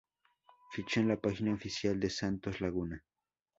[0.71, 3.03] Ficha En La Página oficial De Santos Laguna